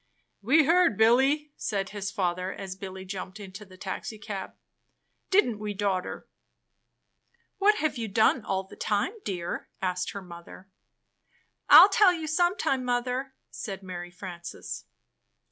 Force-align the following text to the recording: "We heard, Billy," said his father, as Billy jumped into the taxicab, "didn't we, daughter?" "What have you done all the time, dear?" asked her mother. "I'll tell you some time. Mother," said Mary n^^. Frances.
"We 0.41 0.65
heard, 0.65 0.97
Billy," 0.97 1.51
said 1.57 1.89
his 1.89 2.09
father, 2.09 2.51
as 2.51 2.75
Billy 2.75 3.05
jumped 3.05 3.39
into 3.39 3.65
the 3.65 3.77
taxicab, 3.77 4.53
"didn't 5.29 5.59
we, 5.59 5.75
daughter?" 5.75 6.27
"What 7.59 7.75
have 7.75 7.99
you 7.99 8.07
done 8.07 8.43
all 8.43 8.63
the 8.63 8.75
time, 8.75 9.11
dear?" 9.23 9.69
asked 9.79 10.09
her 10.13 10.23
mother. 10.23 10.67
"I'll 11.69 11.89
tell 11.89 12.13
you 12.13 12.25
some 12.25 12.57
time. 12.57 12.83
Mother," 12.83 13.35
said 13.51 13.83
Mary 13.83 14.09
n^^. 14.09 14.15
Frances. 14.15 14.85